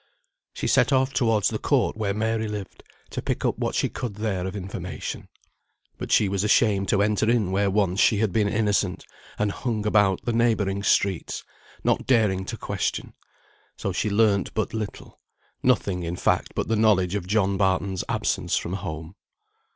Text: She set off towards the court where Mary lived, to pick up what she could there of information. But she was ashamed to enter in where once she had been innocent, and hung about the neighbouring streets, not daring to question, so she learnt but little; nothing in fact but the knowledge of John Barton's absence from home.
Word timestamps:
She 0.55 0.65
set 0.65 0.91
off 0.91 1.13
towards 1.13 1.49
the 1.49 1.59
court 1.59 1.95
where 1.95 2.11
Mary 2.11 2.47
lived, 2.47 2.81
to 3.11 3.21
pick 3.21 3.45
up 3.45 3.59
what 3.59 3.75
she 3.75 3.87
could 3.87 4.15
there 4.15 4.47
of 4.47 4.55
information. 4.55 5.29
But 5.99 6.11
she 6.11 6.27
was 6.27 6.43
ashamed 6.43 6.87
to 6.89 7.03
enter 7.03 7.29
in 7.29 7.51
where 7.51 7.69
once 7.69 7.99
she 7.99 8.17
had 8.17 8.33
been 8.33 8.47
innocent, 8.49 9.05
and 9.37 9.51
hung 9.51 9.85
about 9.85 10.25
the 10.25 10.33
neighbouring 10.33 10.81
streets, 10.81 11.43
not 11.83 12.07
daring 12.07 12.45
to 12.45 12.57
question, 12.57 13.13
so 13.77 13.91
she 13.91 14.09
learnt 14.09 14.55
but 14.55 14.73
little; 14.73 15.19
nothing 15.61 16.01
in 16.01 16.15
fact 16.15 16.53
but 16.55 16.67
the 16.67 16.75
knowledge 16.75 17.13
of 17.13 17.27
John 17.27 17.55
Barton's 17.55 18.03
absence 18.09 18.57
from 18.57 18.73
home. 18.73 19.13